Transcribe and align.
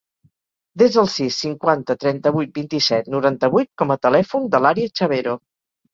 Desa 0.81 0.97
el 1.01 1.09
sis, 1.15 1.35
cinquanta, 1.43 1.97
trenta-vuit, 2.03 2.51
vint-i-set, 2.61 3.11
noranta-vuit 3.17 3.71
com 3.83 3.95
a 3.97 4.03
telèfon 4.07 4.49
de 4.57 4.63
l'Arya 4.65 4.95
Chavero. 5.01 5.37